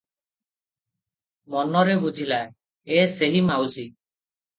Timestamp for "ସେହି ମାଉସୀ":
3.17-3.85